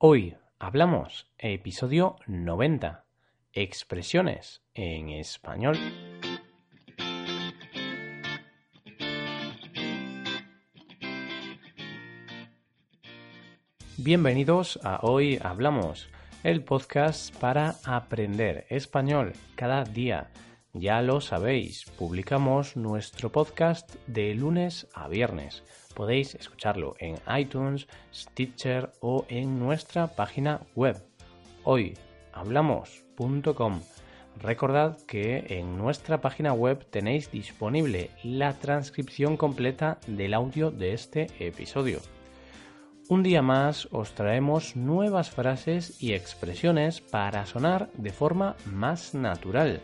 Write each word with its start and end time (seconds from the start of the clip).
Hoy 0.00 0.36
hablamos 0.60 1.26
episodio 1.38 2.14
90. 2.28 3.04
Expresiones 3.52 4.62
en 4.72 5.08
español. 5.08 5.76
Bienvenidos 13.96 14.78
a 14.84 15.00
Hoy 15.02 15.40
Hablamos, 15.42 16.08
el 16.44 16.62
podcast 16.62 17.36
para 17.40 17.74
aprender 17.84 18.66
español 18.70 19.32
cada 19.56 19.82
día. 19.82 20.30
Ya 20.80 21.02
lo 21.02 21.20
sabéis, 21.20 21.84
publicamos 21.98 22.76
nuestro 22.76 23.32
podcast 23.32 23.96
de 24.06 24.32
lunes 24.34 24.86
a 24.94 25.08
viernes. 25.08 25.64
Podéis 25.92 26.36
escucharlo 26.36 26.94
en 27.00 27.16
iTunes, 27.36 27.88
Stitcher 28.14 28.92
o 29.00 29.24
en 29.28 29.58
nuestra 29.58 30.06
página 30.06 30.60
web 30.76 30.96
hoyhablamos.com. 31.64 33.80
Recordad 34.40 34.96
que 35.08 35.46
en 35.48 35.76
nuestra 35.76 36.20
página 36.20 36.52
web 36.52 36.86
tenéis 36.90 37.32
disponible 37.32 38.10
la 38.22 38.52
transcripción 38.52 39.36
completa 39.36 39.98
del 40.06 40.32
audio 40.32 40.70
de 40.70 40.92
este 40.92 41.26
episodio. 41.40 41.98
Un 43.08 43.24
día 43.24 43.42
más 43.42 43.88
os 43.90 44.12
traemos 44.12 44.76
nuevas 44.76 45.30
frases 45.30 46.00
y 46.00 46.12
expresiones 46.12 47.00
para 47.00 47.46
sonar 47.46 47.90
de 47.94 48.12
forma 48.12 48.54
más 48.66 49.14
natural, 49.14 49.80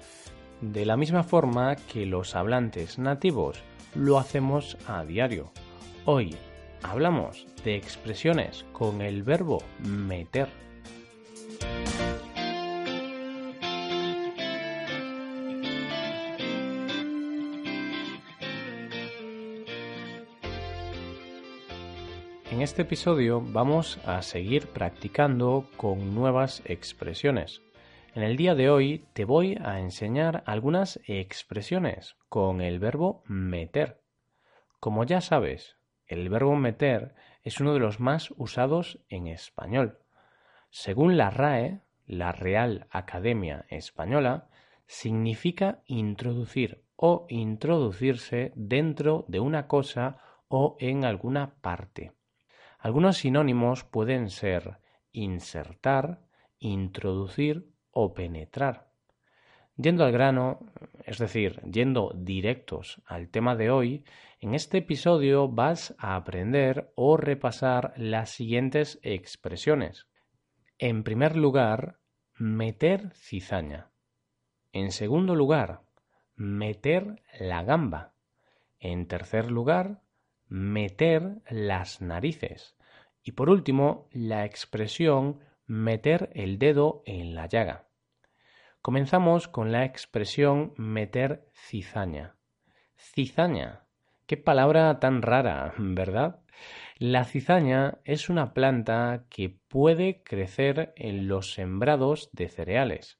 de 0.72 0.86
la 0.86 0.96
misma 0.96 1.22
forma 1.22 1.76
que 1.76 2.06
los 2.06 2.34
hablantes 2.34 2.98
nativos 2.98 3.62
lo 3.94 4.18
hacemos 4.18 4.78
a 4.86 5.04
diario. 5.04 5.52
Hoy 6.06 6.34
hablamos 6.82 7.46
de 7.64 7.76
expresiones 7.76 8.64
con 8.72 9.02
el 9.02 9.22
verbo 9.22 9.62
meter. 9.80 10.48
En 22.50 22.62
este 22.62 22.82
episodio 22.82 23.42
vamos 23.42 23.98
a 24.06 24.22
seguir 24.22 24.68
practicando 24.68 25.68
con 25.76 26.14
nuevas 26.14 26.62
expresiones. 26.64 27.62
En 28.14 28.22
el 28.22 28.36
día 28.36 28.54
de 28.54 28.70
hoy 28.70 29.04
te 29.12 29.24
voy 29.24 29.58
a 29.60 29.80
enseñar 29.80 30.44
algunas 30.46 31.00
expresiones 31.08 32.14
con 32.28 32.60
el 32.60 32.78
verbo 32.78 33.24
meter. 33.26 34.02
Como 34.78 35.02
ya 35.02 35.20
sabes, 35.20 35.78
el 36.06 36.28
verbo 36.28 36.54
meter 36.54 37.16
es 37.42 37.58
uno 37.58 37.74
de 37.74 37.80
los 37.80 37.98
más 37.98 38.32
usados 38.36 39.00
en 39.08 39.26
español. 39.26 39.98
Según 40.70 41.16
la 41.16 41.30
RAE, 41.30 41.80
la 42.06 42.30
Real 42.30 42.86
Academia 42.90 43.66
Española, 43.68 44.46
significa 44.86 45.82
introducir 45.86 46.84
o 46.94 47.26
introducirse 47.28 48.52
dentro 48.54 49.24
de 49.26 49.40
una 49.40 49.66
cosa 49.66 50.18
o 50.46 50.76
en 50.78 51.04
alguna 51.04 51.56
parte. 51.60 52.12
Algunos 52.78 53.16
sinónimos 53.16 53.82
pueden 53.82 54.30
ser 54.30 54.78
insertar, 55.10 56.20
introducir 56.60 57.73
o 57.94 58.12
penetrar. 58.14 58.90
Yendo 59.76 60.04
al 60.04 60.12
grano, 60.12 60.60
es 61.04 61.18
decir, 61.18 61.60
yendo 61.62 62.12
directos 62.14 63.02
al 63.06 63.28
tema 63.28 63.56
de 63.56 63.70
hoy, 63.70 64.04
en 64.40 64.54
este 64.54 64.78
episodio 64.78 65.48
vas 65.48 65.96
a 65.98 66.14
aprender 66.14 66.92
o 66.94 67.16
repasar 67.16 67.92
las 67.96 68.30
siguientes 68.30 69.00
expresiones. 69.02 70.06
En 70.78 71.02
primer 71.02 71.34
lugar, 71.36 71.98
meter 72.36 73.12
cizaña. 73.14 73.90
En 74.72 74.92
segundo 74.92 75.34
lugar, 75.34 75.82
meter 76.36 77.22
la 77.38 77.62
gamba. 77.64 78.12
En 78.78 79.06
tercer 79.08 79.50
lugar, 79.50 80.02
meter 80.48 81.42
las 81.48 82.00
narices. 82.00 82.76
Y 83.22 83.32
por 83.32 83.50
último, 83.50 84.08
la 84.12 84.44
expresión 84.44 85.40
meter 85.66 86.30
el 86.34 86.58
dedo 86.58 87.02
en 87.06 87.34
la 87.34 87.46
llaga. 87.46 87.88
Comenzamos 88.82 89.48
con 89.48 89.72
la 89.72 89.84
expresión 89.84 90.74
meter 90.76 91.48
cizaña. 91.54 92.36
Cizaña. 92.96 93.84
Qué 94.26 94.36
palabra 94.36 95.00
tan 95.00 95.22
rara, 95.22 95.72
¿verdad? 95.78 96.40
La 96.98 97.24
cizaña 97.24 97.98
es 98.04 98.28
una 98.28 98.54
planta 98.54 99.24
que 99.28 99.58
puede 99.68 100.22
crecer 100.22 100.92
en 100.96 101.28
los 101.28 101.54
sembrados 101.54 102.30
de 102.32 102.48
cereales. 102.48 103.18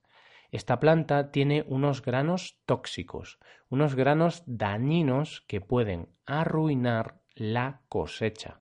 Esta 0.53 0.79
planta 0.79 1.33
tiene 1.33 1.65
unos 1.67 2.03
granos 2.03 2.61
tóxicos, 2.65 3.41
unos 3.69 3.97
granos 3.97 4.45
dañinos 4.47 5.45
que 5.49 5.61
pueden 5.61 6.11
arruinar 6.27 7.21
la 7.35 7.83
cosecha. 7.89 8.61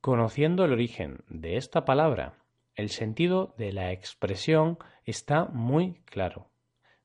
Conociendo 0.00 0.64
el 0.64 0.72
origen 0.72 1.24
de 1.28 1.58
esta 1.58 1.84
palabra, 1.84 2.39
el 2.74 2.90
sentido 2.90 3.54
de 3.58 3.72
la 3.72 3.92
expresión 3.92 4.78
está 5.04 5.46
muy 5.46 5.94
claro. 6.04 6.50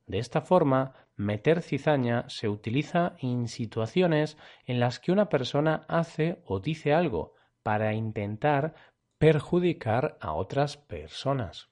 De 0.07 0.19
esta 0.19 0.41
forma, 0.41 0.93
meter 1.15 1.61
cizaña 1.61 2.25
se 2.29 2.49
utiliza 2.49 3.15
en 3.19 3.47
situaciones 3.47 4.37
en 4.65 4.79
las 4.79 4.99
que 4.99 5.11
una 5.11 5.29
persona 5.29 5.85
hace 5.87 6.41
o 6.45 6.59
dice 6.59 6.93
algo 6.93 7.33
para 7.63 7.93
intentar 7.93 8.75
perjudicar 9.17 10.17
a 10.21 10.33
otras 10.33 10.77
personas. 10.77 11.69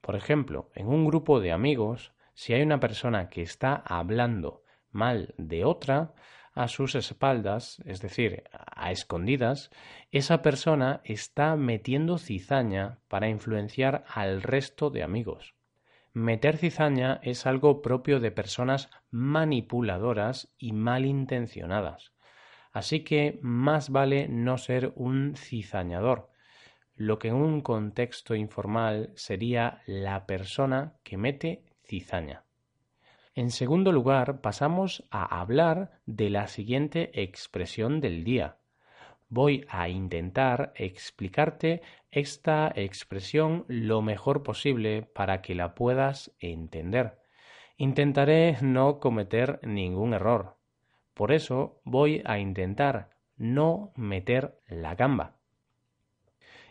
Por 0.00 0.16
ejemplo, 0.16 0.70
en 0.74 0.88
un 0.88 1.04
grupo 1.04 1.40
de 1.40 1.52
amigos, 1.52 2.12
si 2.34 2.54
hay 2.54 2.62
una 2.62 2.80
persona 2.80 3.28
que 3.28 3.42
está 3.42 3.74
hablando 3.74 4.62
mal 4.90 5.34
de 5.36 5.64
otra, 5.64 6.14
a 6.56 6.68
sus 6.68 6.94
espaldas, 6.94 7.80
es 7.84 8.00
decir, 8.00 8.44
a 8.50 8.90
escondidas, 8.90 9.70
esa 10.10 10.40
persona 10.40 11.02
está 11.04 11.54
metiendo 11.54 12.16
cizaña 12.16 12.98
para 13.08 13.28
influenciar 13.28 14.04
al 14.08 14.42
resto 14.42 14.88
de 14.88 15.02
amigos. 15.02 15.54
Meter 16.14 16.56
cizaña 16.56 17.20
es 17.22 17.44
algo 17.44 17.82
propio 17.82 18.20
de 18.20 18.30
personas 18.30 18.88
manipuladoras 19.10 20.48
y 20.56 20.72
malintencionadas. 20.72 22.12
Así 22.72 23.04
que 23.04 23.38
más 23.42 23.90
vale 23.90 24.26
no 24.26 24.56
ser 24.56 24.94
un 24.96 25.34
cizañador, 25.36 26.30
lo 26.94 27.18
que 27.18 27.28
en 27.28 27.34
un 27.34 27.60
contexto 27.60 28.34
informal 28.34 29.12
sería 29.14 29.82
la 29.84 30.24
persona 30.26 30.94
que 31.04 31.18
mete 31.18 31.64
cizaña. 31.84 32.45
En 33.36 33.50
segundo 33.50 33.92
lugar, 33.92 34.40
pasamos 34.40 35.04
a 35.10 35.40
hablar 35.42 36.00
de 36.06 36.30
la 36.30 36.46
siguiente 36.46 37.20
expresión 37.22 38.00
del 38.00 38.24
día. 38.24 38.56
Voy 39.28 39.66
a 39.68 39.90
intentar 39.90 40.72
explicarte 40.74 41.82
esta 42.10 42.72
expresión 42.74 43.66
lo 43.68 44.00
mejor 44.00 44.42
posible 44.42 45.02
para 45.02 45.42
que 45.42 45.54
la 45.54 45.74
puedas 45.74 46.32
entender. 46.40 47.18
Intentaré 47.76 48.56
no 48.62 49.00
cometer 49.00 49.60
ningún 49.62 50.14
error. 50.14 50.56
Por 51.12 51.30
eso 51.30 51.82
voy 51.84 52.22
a 52.24 52.38
intentar 52.38 53.10
no 53.36 53.92
meter 53.96 54.58
la 54.66 54.94
gamba. 54.94 55.36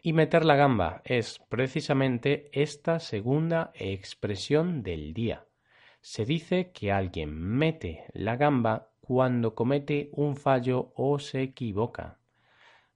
Y 0.02 0.14
meter 0.14 0.44
la 0.44 0.56
gamba 0.56 1.04
es 1.06 1.38
precisamente 1.48 2.50
esta 2.54 3.00
segunda 3.00 3.70
expresión 3.76 4.82
del 4.82 5.14
día. 5.14 5.46
Se 6.08 6.24
dice 6.24 6.72
que 6.72 6.92
alguien 6.92 7.34
mete 7.34 8.06
la 8.14 8.36
gamba 8.36 8.92
cuando 9.02 9.56
comete 9.56 10.10
un 10.12 10.38
fallo 10.38 10.94
o 10.96 11.18
se 11.18 11.42
equivoca. 11.42 12.20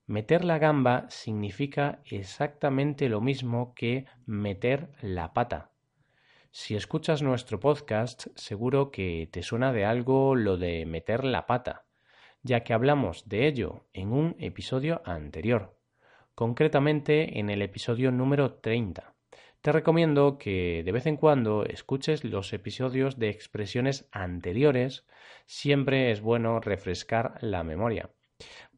Meter 0.06 0.46
la 0.46 0.60
gamba 0.60 1.10
significa 1.10 2.04
exactamente 2.06 3.10
lo 3.10 3.20
mismo 3.20 3.74
que 3.74 4.06
meter 4.28 4.92
la 5.02 5.34
pata. 5.34 5.72
Si 6.52 6.76
escuchas 6.76 7.24
nuestro 7.24 7.60
podcast, 7.60 8.28
seguro 8.36 8.92
que 8.92 9.28
te 9.32 9.42
suena 9.42 9.74
de 9.74 9.86
algo 9.86 10.36
lo 10.36 10.58
de 10.58 10.86
meter 10.86 11.24
la 11.24 11.48
pata, 11.48 11.88
ya 12.44 12.64
que 12.64 12.74
hablamos 12.74 13.28
de 13.28 13.48
ello 13.48 13.88
en 13.92 14.14
un 14.14 14.36
episodio 14.38 15.02
anterior, 15.04 15.76
concretamente 16.36 17.40
en 17.40 17.50
el 17.50 17.64
episodio 17.64 18.12
número 18.12 18.54
30. 18.60 19.16
Te 19.62 19.74
recomiendo 19.74 20.38
que 20.38 20.84
de 20.86 20.92
vez 20.94 21.06
en 21.06 21.18
cuando 21.18 21.66
escuches 21.66 22.24
los 22.24 22.54
episodios 22.54 23.20
de 23.20 23.30
expresiones 23.30 24.08
anteriores, 24.12 25.06
siempre 25.48 26.12
es 26.12 26.22
bueno 26.22 26.62
refrescar 26.62 27.38
la 27.42 27.64
memoria. 27.64 28.10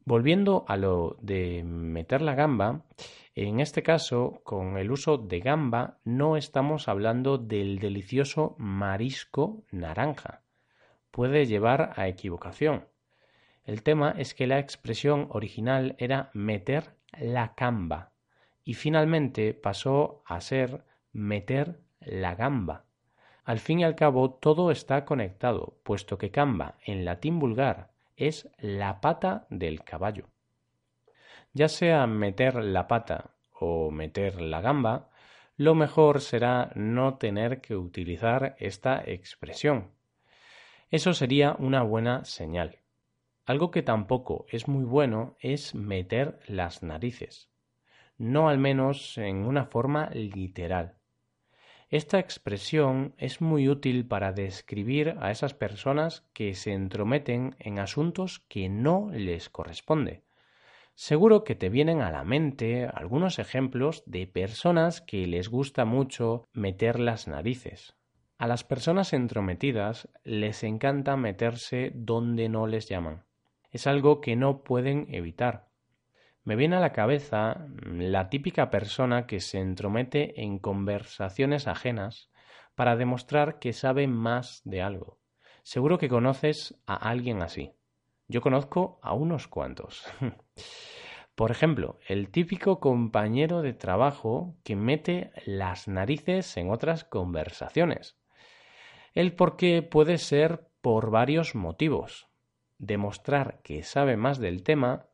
Volviendo 0.04 0.64
a 0.66 0.76
lo 0.76 1.16
de 1.20 1.62
meter 1.62 2.20
la 2.20 2.34
gamba, 2.34 2.84
en 3.36 3.60
este 3.60 3.84
caso, 3.84 4.40
con 4.42 4.76
el 4.76 4.90
uso 4.90 5.18
de 5.18 5.38
gamba, 5.38 6.00
no 6.04 6.36
estamos 6.36 6.88
hablando 6.88 7.38
del 7.38 7.78
delicioso 7.78 8.56
marisco 8.58 9.62
naranja. 9.70 10.42
Puede 11.12 11.46
llevar 11.46 11.92
a 11.94 12.08
equivocación. 12.08 12.88
El 13.64 13.84
tema 13.84 14.14
es 14.18 14.34
que 14.34 14.48
la 14.48 14.58
expresión 14.58 15.28
original 15.30 15.94
era 15.98 16.30
meter 16.34 16.96
la 17.12 17.54
camba, 17.54 18.11
y 18.64 18.74
finalmente 18.74 19.54
pasó 19.54 20.22
a 20.26 20.40
ser 20.40 20.84
meter 21.12 21.80
la 22.00 22.34
gamba. 22.34 22.84
Al 23.44 23.58
fin 23.58 23.80
y 23.80 23.84
al 23.84 23.96
cabo 23.96 24.34
todo 24.34 24.70
está 24.70 25.04
conectado, 25.04 25.78
puesto 25.82 26.18
que 26.18 26.28
gamba 26.28 26.76
en 26.84 27.04
latín 27.04 27.38
vulgar 27.38 27.90
es 28.16 28.48
la 28.58 29.00
pata 29.00 29.46
del 29.50 29.82
caballo. 29.82 30.28
Ya 31.52 31.68
sea 31.68 32.06
meter 32.06 32.54
la 32.56 32.86
pata 32.86 33.30
o 33.58 33.90
meter 33.90 34.40
la 34.40 34.60
gamba, 34.60 35.10
lo 35.56 35.74
mejor 35.74 36.20
será 36.20 36.72
no 36.74 37.18
tener 37.18 37.60
que 37.60 37.76
utilizar 37.76 38.56
esta 38.58 39.02
expresión. 39.04 39.90
Eso 40.90 41.12
sería 41.12 41.56
una 41.58 41.82
buena 41.82 42.24
señal. 42.24 42.78
Algo 43.44 43.70
que 43.70 43.82
tampoco 43.82 44.46
es 44.48 44.68
muy 44.68 44.84
bueno 44.84 45.36
es 45.40 45.74
meter 45.74 46.38
las 46.46 46.82
narices, 46.82 47.51
no 48.22 48.48
al 48.48 48.56
menos 48.56 49.18
en 49.18 49.44
una 49.44 49.64
forma 49.66 50.08
literal. 50.10 50.94
Esta 51.90 52.20
expresión 52.20 53.14
es 53.18 53.40
muy 53.40 53.68
útil 53.68 54.06
para 54.06 54.32
describir 54.32 55.16
a 55.20 55.32
esas 55.32 55.54
personas 55.54 56.24
que 56.32 56.54
se 56.54 56.72
entrometen 56.72 57.56
en 57.58 57.80
asuntos 57.80 58.38
que 58.48 58.68
no 58.68 59.10
les 59.12 59.50
corresponde. 59.50 60.22
Seguro 60.94 61.42
que 61.42 61.56
te 61.56 61.68
vienen 61.68 62.00
a 62.00 62.12
la 62.12 62.22
mente 62.22 62.86
algunos 62.86 63.40
ejemplos 63.40 64.04
de 64.06 64.28
personas 64.28 65.00
que 65.00 65.26
les 65.26 65.48
gusta 65.48 65.84
mucho 65.84 66.46
meter 66.52 67.00
las 67.00 67.26
narices. 67.26 67.96
A 68.38 68.46
las 68.46 68.62
personas 68.62 69.12
entrometidas 69.12 70.08
les 70.22 70.62
encanta 70.62 71.16
meterse 71.16 71.90
donde 71.94 72.48
no 72.48 72.68
les 72.68 72.88
llaman. 72.88 73.24
Es 73.72 73.88
algo 73.88 74.20
que 74.20 74.36
no 74.36 74.62
pueden 74.62 75.12
evitar. 75.12 75.71
Me 76.44 76.56
viene 76.56 76.76
a 76.76 76.80
la 76.80 76.92
cabeza 76.92 77.68
la 77.84 78.28
típica 78.28 78.70
persona 78.70 79.26
que 79.26 79.40
se 79.40 79.58
entromete 79.58 80.42
en 80.42 80.58
conversaciones 80.58 81.68
ajenas 81.68 82.30
para 82.74 82.96
demostrar 82.96 83.58
que 83.58 83.72
sabe 83.72 84.08
más 84.08 84.60
de 84.64 84.82
algo. 84.82 85.20
Seguro 85.62 85.98
que 85.98 86.08
conoces 86.08 86.80
a 86.86 86.96
alguien 86.96 87.42
así. 87.42 87.72
Yo 88.26 88.40
conozco 88.40 88.98
a 89.02 89.12
unos 89.14 89.46
cuantos. 89.46 90.04
Por 91.34 91.50
ejemplo, 91.50 91.98
el 92.08 92.30
típico 92.30 92.80
compañero 92.80 93.62
de 93.62 93.72
trabajo 93.72 94.56
que 94.64 94.76
mete 94.76 95.30
las 95.46 95.88
narices 95.88 96.56
en 96.56 96.70
otras 96.70 97.04
conversaciones. 97.04 98.18
El 99.14 99.34
por 99.34 99.56
qué 99.56 99.82
puede 99.82 100.18
ser 100.18 100.68
por 100.82 101.10
varios 101.10 101.54
motivos. 101.54 102.28
Demostrar 102.78 103.60
que 103.62 103.82
sabe 103.82 104.16
más 104.16 104.38
del 104.38 104.62
tema 104.62 105.06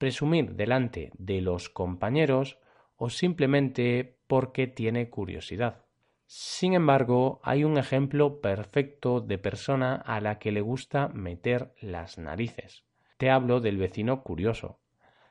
presumir 0.00 0.54
delante 0.54 1.12
de 1.18 1.42
los 1.42 1.68
compañeros 1.68 2.58
o 2.96 3.10
simplemente 3.10 4.16
porque 4.26 4.66
tiene 4.66 5.10
curiosidad. 5.10 5.84
Sin 6.24 6.72
embargo, 6.72 7.38
hay 7.42 7.64
un 7.64 7.76
ejemplo 7.76 8.40
perfecto 8.40 9.20
de 9.20 9.36
persona 9.36 9.96
a 9.96 10.22
la 10.22 10.38
que 10.38 10.52
le 10.52 10.62
gusta 10.62 11.08
meter 11.08 11.74
las 11.82 12.16
narices. 12.16 12.82
Te 13.18 13.28
hablo 13.28 13.60
del 13.60 13.76
vecino 13.76 14.22
curioso. 14.22 14.78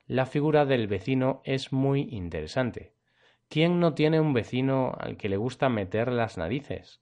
La 0.06 0.27
figura 0.27 0.66
del 0.66 0.88
vecino 0.88 1.42
es 1.45 1.74
muy 1.74 2.07
interesante. 2.12 2.94
¿Quién 3.48 3.80
no 3.80 3.95
tiene 3.95 4.19
un 4.19 4.33
vecino 4.33 4.95
al 5.00 5.18
que 5.18 5.30
le 5.30 5.38
gusta 5.38 5.69
meter 5.69 6.12
las 6.12 6.38
narices? 6.38 7.01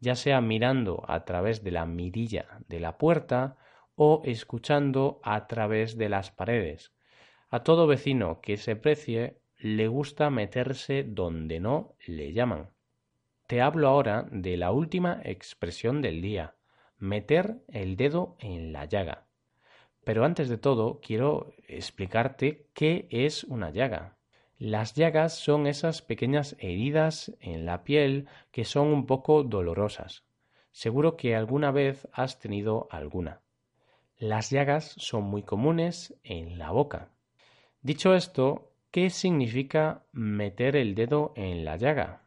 Ya 0.00 0.16
sea 0.16 0.40
mirando 0.40 1.04
a 1.06 1.24
través 1.24 1.62
de 1.62 1.70
la 1.70 1.86
mirilla 1.86 2.58
de 2.66 2.80
la 2.80 2.98
puerta 2.98 3.56
o 3.94 4.20
escuchando 4.24 5.20
a 5.22 5.46
través 5.46 5.96
de 5.96 6.08
las 6.08 6.32
paredes, 6.32 6.92
a 7.54 7.62
todo 7.62 7.86
vecino 7.86 8.40
que 8.40 8.56
se 8.56 8.74
precie 8.74 9.38
le 9.60 9.86
gusta 9.86 10.28
meterse 10.28 11.04
donde 11.04 11.60
no 11.60 11.94
le 12.04 12.32
llaman. 12.32 12.70
Te 13.46 13.60
hablo 13.62 13.86
ahora 13.86 14.26
de 14.32 14.56
la 14.56 14.72
última 14.72 15.20
expresión 15.22 16.02
del 16.02 16.20
día, 16.20 16.56
meter 16.98 17.58
el 17.68 17.94
dedo 17.96 18.34
en 18.40 18.72
la 18.72 18.86
llaga. 18.86 19.28
Pero 20.02 20.24
antes 20.24 20.48
de 20.48 20.58
todo 20.58 20.98
quiero 21.00 21.54
explicarte 21.68 22.66
qué 22.74 23.06
es 23.08 23.44
una 23.44 23.70
llaga. 23.70 24.16
Las 24.58 24.94
llagas 24.94 25.38
son 25.38 25.68
esas 25.68 26.02
pequeñas 26.02 26.56
heridas 26.58 27.36
en 27.38 27.66
la 27.66 27.84
piel 27.84 28.26
que 28.50 28.64
son 28.64 28.88
un 28.88 29.06
poco 29.06 29.44
dolorosas. 29.44 30.24
Seguro 30.72 31.16
que 31.16 31.36
alguna 31.36 31.70
vez 31.70 32.08
has 32.12 32.40
tenido 32.40 32.88
alguna. 32.90 33.42
Las 34.18 34.50
llagas 34.50 34.96
son 34.98 35.22
muy 35.22 35.44
comunes 35.44 36.18
en 36.24 36.58
la 36.58 36.72
boca. 36.72 37.13
Dicho 37.84 38.14
esto, 38.14 38.72
¿qué 38.90 39.10
significa 39.10 40.06
meter 40.10 40.74
el 40.74 40.94
dedo 40.94 41.34
en 41.36 41.66
la 41.66 41.76
llaga? 41.76 42.22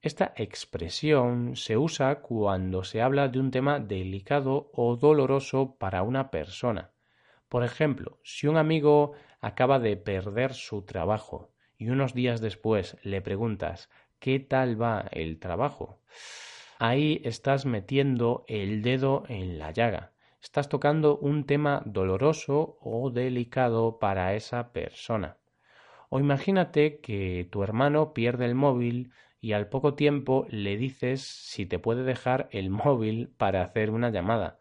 Esta 0.00 0.32
expresión 0.34 1.56
se 1.56 1.76
usa 1.76 2.22
cuando 2.22 2.84
se 2.84 3.02
habla 3.02 3.28
de 3.28 3.38
un 3.38 3.50
tema 3.50 3.80
delicado 3.80 4.70
o 4.72 4.96
doloroso 4.96 5.76
para 5.78 6.02
una 6.02 6.30
persona. 6.30 6.92
Por 7.50 7.64
ejemplo, 7.64 8.18
si 8.22 8.46
un 8.46 8.56
amigo 8.56 9.12
acaba 9.42 9.78
de 9.78 9.98
perder 9.98 10.54
su 10.54 10.86
trabajo 10.86 11.52
y 11.76 11.90
unos 11.90 12.14
días 12.14 12.40
después 12.40 12.96
le 13.02 13.20
preguntas 13.20 13.90
¿qué 14.20 14.40
tal 14.40 14.80
va 14.80 15.06
el 15.10 15.38
trabajo? 15.38 16.00
Ahí 16.78 17.20
estás 17.24 17.66
metiendo 17.66 18.46
el 18.48 18.80
dedo 18.80 19.24
en 19.28 19.58
la 19.58 19.70
llaga 19.70 20.13
estás 20.44 20.68
tocando 20.68 21.16
un 21.16 21.46
tema 21.46 21.82
doloroso 21.86 22.76
o 22.82 23.10
delicado 23.10 23.98
para 23.98 24.34
esa 24.34 24.72
persona. 24.72 25.38
O 26.10 26.20
imagínate 26.20 27.00
que 27.00 27.48
tu 27.50 27.62
hermano 27.62 28.12
pierde 28.12 28.44
el 28.44 28.54
móvil 28.54 29.10
y 29.40 29.54
al 29.54 29.68
poco 29.70 29.94
tiempo 29.94 30.46
le 30.50 30.76
dices 30.76 31.22
si 31.22 31.64
te 31.64 31.78
puede 31.78 32.02
dejar 32.02 32.48
el 32.52 32.68
móvil 32.84 33.30
para 33.38 33.62
hacer 33.62 33.90
una 33.90 34.10
llamada. 34.10 34.60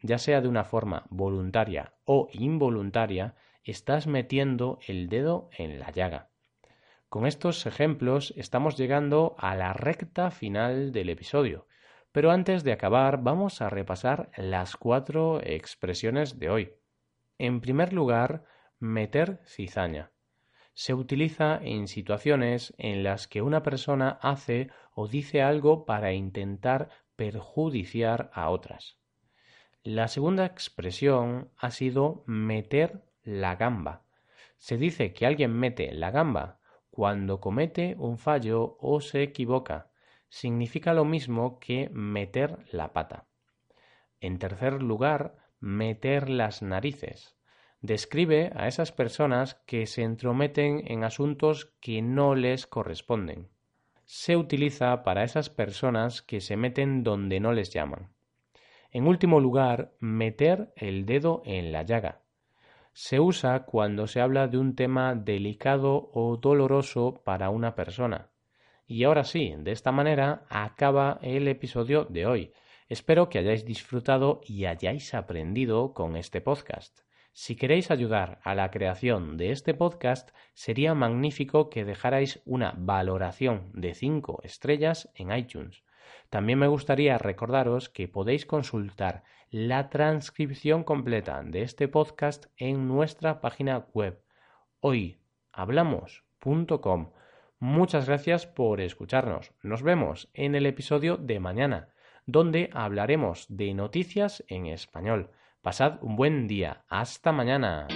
Ya 0.00 0.16
sea 0.18 0.40
de 0.40 0.48
una 0.48 0.62
forma 0.62 1.06
voluntaria 1.10 1.92
o 2.04 2.28
involuntaria, 2.32 3.34
estás 3.64 4.06
metiendo 4.06 4.78
el 4.86 5.08
dedo 5.08 5.50
en 5.58 5.80
la 5.80 5.90
llaga. 5.90 6.28
Con 7.08 7.26
estos 7.26 7.66
ejemplos 7.66 8.32
estamos 8.36 8.76
llegando 8.76 9.34
a 9.38 9.56
la 9.56 9.72
recta 9.72 10.30
final 10.30 10.92
del 10.92 11.08
episodio. 11.08 11.66
Pero 12.12 12.32
antes 12.32 12.64
de 12.64 12.72
acabar, 12.72 13.22
vamos 13.22 13.60
a 13.60 13.70
repasar 13.70 14.30
las 14.36 14.76
cuatro 14.76 15.40
expresiones 15.42 16.38
de 16.38 16.50
hoy. 16.50 16.72
En 17.38 17.60
primer 17.60 17.92
lugar, 17.92 18.44
meter 18.80 19.40
cizaña. 19.46 20.10
Se 20.74 20.94
utiliza 20.94 21.60
en 21.62 21.86
situaciones 21.86 22.74
en 22.78 23.04
las 23.04 23.28
que 23.28 23.42
una 23.42 23.62
persona 23.62 24.18
hace 24.22 24.70
o 24.92 25.06
dice 25.06 25.42
algo 25.42 25.84
para 25.84 26.12
intentar 26.12 26.88
perjudiciar 27.16 28.30
a 28.34 28.50
otras. 28.50 28.98
La 29.82 30.08
segunda 30.08 30.46
expresión 30.46 31.50
ha 31.56 31.70
sido 31.70 32.24
meter 32.26 33.04
la 33.22 33.56
gamba. 33.56 34.02
Se 34.58 34.76
dice 34.76 35.12
que 35.12 35.26
alguien 35.26 35.52
mete 35.52 35.92
la 35.92 36.10
gamba 36.10 36.58
cuando 36.90 37.40
comete 37.40 37.94
un 37.98 38.18
fallo 38.18 38.76
o 38.80 39.00
se 39.00 39.22
equivoca 39.22 39.89
significa 40.30 40.94
lo 40.94 41.04
mismo 41.04 41.58
que 41.58 41.90
meter 41.92 42.64
la 42.72 42.94
pata. 42.94 43.26
En 44.20 44.38
tercer 44.38 44.82
lugar, 44.82 45.36
meter 45.60 46.30
las 46.30 46.62
narices. 46.62 47.36
Describe 47.82 48.52
a 48.54 48.68
esas 48.68 48.92
personas 48.92 49.54
que 49.66 49.86
se 49.86 50.02
entrometen 50.02 50.82
en 50.86 51.04
asuntos 51.04 51.74
que 51.80 52.00
no 52.00 52.34
les 52.34 52.66
corresponden. 52.66 53.48
Se 54.04 54.36
utiliza 54.36 55.02
para 55.02 55.24
esas 55.24 55.50
personas 55.50 56.22
que 56.22 56.40
se 56.40 56.56
meten 56.56 57.02
donde 57.02 57.40
no 57.40 57.52
les 57.52 57.70
llaman. 57.70 58.12
En 58.90 59.06
último 59.06 59.40
lugar, 59.40 59.94
meter 60.00 60.72
el 60.76 61.06
dedo 61.06 61.42
en 61.44 61.72
la 61.72 61.82
llaga. 61.82 62.22
Se 62.92 63.20
usa 63.20 63.64
cuando 63.64 64.06
se 64.06 64.20
habla 64.20 64.48
de 64.48 64.58
un 64.58 64.74
tema 64.74 65.14
delicado 65.14 66.10
o 66.12 66.36
doloroso 66.36 67.22
para 67.24 67.50
una 67.50 67.74
persona. 67.76 68.29
Y 68.90 69.04
ahora 69.04 69.22
sí, 69.22 69.54
de 69.56 69.70
esta 69.70 69.92
manera 69.92 70.42
acaba 70.48 71.20
el 71.22 71.46
episodio 71.46 72.06
de 72.06 72.26
hoy. 72.26 72.52
Espero 72.88 73.28
que 73.28 73.38
hayáis 73.38 73.64
disfrutado 73.64 74.40
y 74.44 74.64
hayáis 74.64 75.14
aprendido 75.14 75.94
con 75.94 76.16
este 76.16 76.40
podcast. 76.40 76.98
Si 77.32 77.54
queréis 77.54 77.92
ayudar 77.92 78.40
a 78.42 78.56
la 78.56 78.72
creación 78.72 79.36
de 79.36 79.52
este 79.52 79.74
podcast, 79.74 80.30
sería 80.54 80.92
magnífico 80.94 81.70
que 81.70 81.84
dejarais 81.84 82.42
una 82.44 82.74
valoración 82.76 83.70
de 83.74 83.94
5 83.94 84.40
estrellas 84.42 85.08
en 85.14 85.32
iTunes. 85.36 85.84
También 86.28 86.58
me 86.58 86.66
gustaría 86.66 87.16
recordaros 87.16 87.90
que 87.90 88.08
podéis 88.08 88.44
consultar 88.44 89.22
la 89.50 89.88
transcripción 89.88 90.82
completa 90.82 91.44
de 91.44 91.62
este 91.62 91.86
podcast 91.86 92.46
en 92.56 92.88
nuestra 92.88 93.40
página 93.40 93.86
web 93.94 94.20
hoyhablamos.com 94.80 97.12
Muchas 97.60 98.06
gracias 98.06 98.46
por 98.46 98.80
escucharnos. 98.80 99.52
Nos 99.62 99.82
vemos 99.82 100.30
en 100.32 100.54
el 100.54 100.64
episodio 100.64 101.18
de 101.18 101.40
mañana, 101.40 101.90
donde 102.24 102.70
hablaremos 102.72 103.44
de 103.50 103.74
noticias 103.74 104.42
en 104.48 104.64
español. 104.64 105.30
Pasad 105.60 105.98
un 106.00 106.16
buen 106.16 106.48
día. 106.48 106.84
Hasta 106.88 107.32
mañana. 107.32 107.86